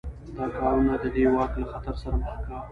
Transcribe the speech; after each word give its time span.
دا 0.35 0.45
کارونه 0.57 0.93
د 1.03 1.05
ده 1.15 1.23
واک 1.35 1.51
له 1.61 1.65
خطر 1.71 1.93
سره 2.03 2.15
مخ 2.23 2.35
کاوه. 2.47 2.67